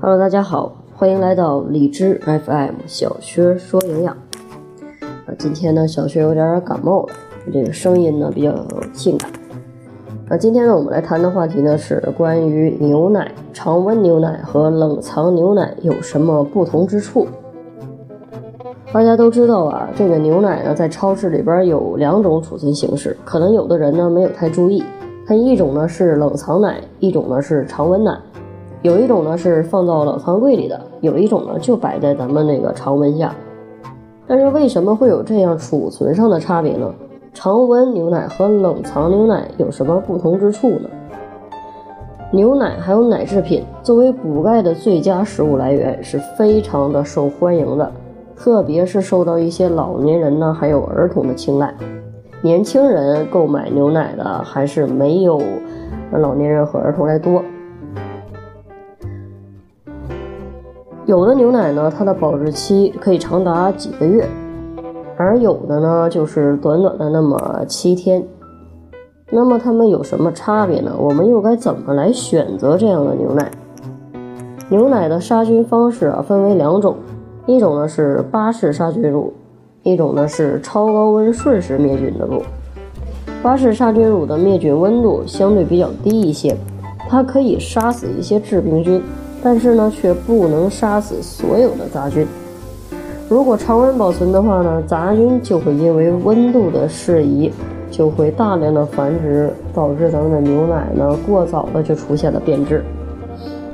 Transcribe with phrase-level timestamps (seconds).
[0.00, 4.14] Hello，大家好，欢迎来到荔枝 FM 小薛说营养。
[5.26, 7.14] 啊，今天呢，小薛有点感冒了，
[7.52, 8.54] 这个声音呢比较
[8.92, 9.28] 性感。
[10.28, 17.26] 啊，今天呢，我们来谈的话题呢是关于牛奶，常温牛奶和冷藏牛奶有什么不同之处？
[18.92, 24.84] 大家都知道啊，这个牛奶呢，在超市里边有两种储存形式，可能有的人呢没有太注意。
[25.26, 28.16] 它一种呢是冷藏奶，一种呢是常温奶。
[28.82, 33.34] 有一种呢是放到冷藏柜里的，有一种呢就摆在咱们那个常温下。
[34.28, 36.92] 但是为什么会有这样储存上的差别呢？
[37.34, 40.88] 常温牛奶和冷藏牛奶有什么不同之处呢？
[42.30, 47.90] 牛奶还有奶制品作为补钙的最佳食物来源，是非常的受欢迎的，
[48.36, 51.74] 特别是受到一些老年人呢还有儿童的青睐。
[52.46, 55.42] 年轻人购买牛奶的还是没有
[56.12, 57.42] 老年人和儿童来多。
[61.06, 64.24] 有的牛奶呢，它的保质期可以长达几个月，
[65.16, 68.24] 而有的呢，就是短短的那么七天。
[69.28, 70.94] 那么它们有什么差别呢？
[70.96, 73.50] 我们又该怎么来选择这样的牛奶？
[74.68, 76.94] 牛奶的杀菌方式啊，分为两种，
[77.44, 79.34] 一种呢是巴氏杀菌乳。
[79.86, 82.42] 一种呢是超高温瞬时灭菌的乳，
[83.40, 86.56] 巴氏杀菌乳的灭菌温度相对比较低一些，
[87.08, 89.00] 它可以杀死一些致病菌，
[89.44, 92.26] 但是呢却不能杀死所有的杂菌。
[93.28, 97.52] 如果常温保存的话呢，杂菌就会因为温度的适宜，
[97.88, 102.84] 就会大量的繁殖，导致咱们的牛奶呢过早的就出现了变质。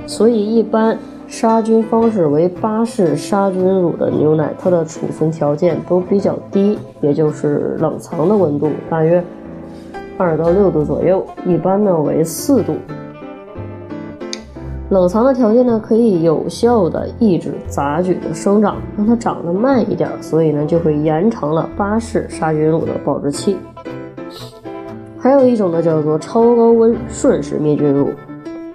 [0.07, 0.95] 所以一般。
[1.33, 9.25] 杀菌方式为巴氏杀菌乳的牛奶，它的储存条件都比较低，也就是冷藏的温度大约
[10.19, 12.75] 二到六度左右，一般呢为四度。
[14.91, 23.56] 冷藏的条件呢可以有效的抑制杂菌的生长，让它长得慢一点，所以呢就会延长了巴氏杀菌乳的保质期。
[25.19, 28.10] 还有一种呢叫做超高温瞬时灭菌乳。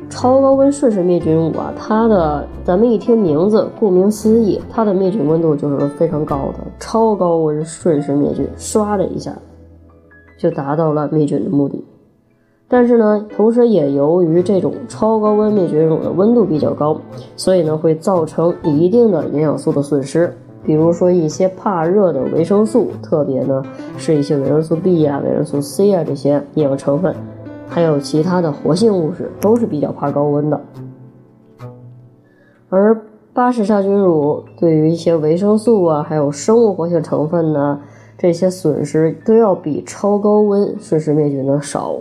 [0.09, 6.59] 超高温瞬时灭菌乳啊，它的咱们一听名字，顾名思义，它的灭菌温度就是非常高的。
[6.79, 9.33] 超高温瞬时灭菌，唰的一下
[10.39, 11.83] 就达到了灭菌的目的。
[12.69, 16.99] 但是呢，同时也由于这种超高温灭菌乳的温度比较高，
[17.35, 20.33] 所以呢会造成一定的营养素的损失，
[20.65, 23.63] 比如说一些怕热的维生素，特别呢
[23.97, 27.15] 是一些维生素 B 啊、维生素 C 啊这些营养成分。
[27.69, 30.59] 还有其他的活性物质都是比较怕高温的，
[32.69, 32.99] 而
[33.33, 37.79] 巴氏杀菌乳对于一些维生素啊，还有生物活性成分呢，
[38.17, 41.97] 这些损失都要比超高温瞬时灭菌的少。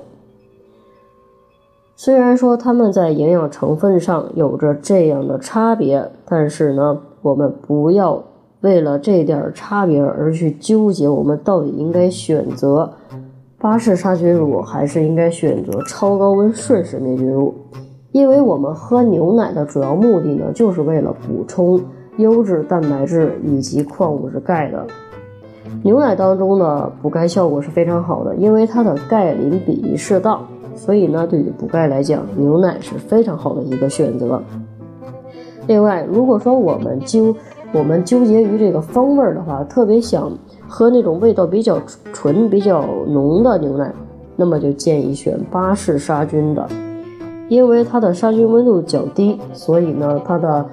[1.95, 8.23] 虽然说它们在营养成分上有着这样的差别，但是呢，我们不要
[8.63, 12.91] 为了这点差别而去纠结，我们到底应该选择。
[13.59, 17.55] 巴氏杀菌乳还是应该选择超高温瞬时灭菌乳，
[18.13, 21.81] 因为我们喝牛奶的主要目的呢，就是为了补充
[22.19, 24.87] 优质蛋白质以及矿物质钙的。
[25.83, 34.41] 牛奶当中的补钙效果是非常好的，因为它的钙磷比例适当，所以呢，对于补钙来讲，牛奶是非常好的一个选择。
[35.67, 37.35] 另外，如果说我们经
[37.73, 40.33] 我们纠结于这个风味儿的话，特别想。
[40.69, 41.81] 喝那种味道比较
[42.13, 43.93] 纯、比较浓的牛奶，
[44.35, 46.69] 那么就建议选巴氏杀菌的，
[47.49, 50.67] 因为它的杀菌温度较低，所以呢，它的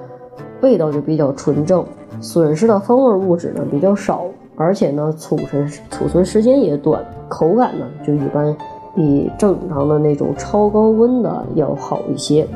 [0.61, 1.85] 味道就比较纯正，
[2.19, 4.23] 损失的风味物质呢比较少，
[4.55, 8.57] 而且呢，储存储存时间也短，口感呢就一般
[8.95, 12.47] 比正常的那种超高温的要好一些。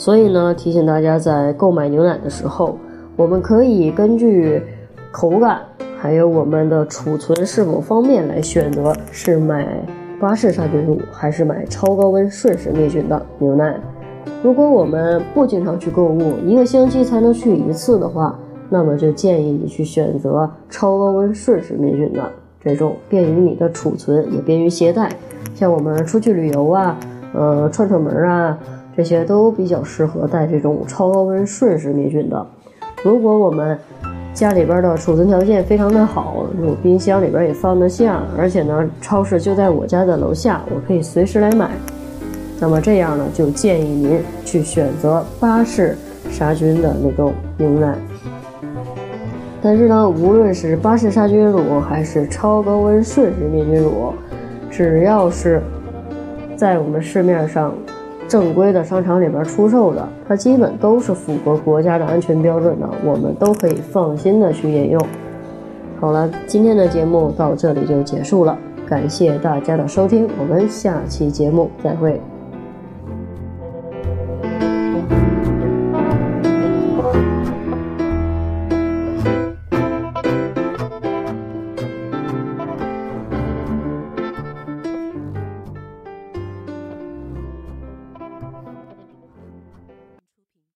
[0.00, 2.78] 所以呢，提醒大家在购买牛奶的时候，
[3.16, 4.62] 我们可以根据。
[5.12, 5.60] 口感
[5.98, 9.66] 还有我们的储存是否方便来选择是买
[10.20, 13.76] 巴氏杀菌乳还是买超高温瞬时灭菌的牛奶。
[14.40, 18.38] 如果我们不经常去购物，一个星期才能去一次的话，
[18.68, 22.22] 那么就建议你去选择超高温瞬时灭菌的
[22.62, 25.10] 这种，便于你的储存，也便于携带。
[25.56, 26.96] 像我们出去旅游啊，
[27.34, 28.56] 呃，串串门啊，
[28.96, 32.46] 这些都比较适合带这种超高温瞬时灭菌的。
[33.02, 33.78] 如果我们
[34.34, 41.70] 家里边的储存条件非常的好，我冰箱里边也放得下，而且呢，超市就在我家的楼下，我可以随时来买。
[42.60, 45.96] 那么这样呢，就建议您去选择巴氏
[46.30, 47.96] 杀菌的那种牛奶。
[49.62, 54.12] 但是呢，无论是巴氏杀菌乳还是超高温瞬时灭菌乳，
[54.70, 55.60] 只要是
[56.54, 57.74] 在我们市面上
[58.30, 65.06] 正规的商场里边出售的，它基本都是符合国家的安全标准的，我们都可以放心的去饮用。
[65.98, 68.56] 好了，今天的节目到这里就结束了，
[68.88, 72.20] 感谢大家的收听，我们下期节目再会。